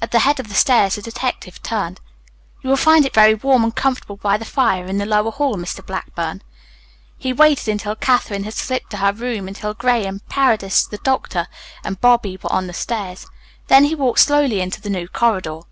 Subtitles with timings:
[0.00, 2.00] At the head of the stairs the detective turned.
[2.62, 5.56] "You will find it very warm and comfortable by the fire in the lower hall,
[5.56, 5.84] Mr.
[5.84, 6.42] Blackburn."
[7.18, 11.48] He waited until Katherine had slipped to her room until Graham, Paredes, the doctor,
[11.82, 13.26] and Bobby were on the stairs.
[13.66, 15.62] Then he walked slowly into the new corridor.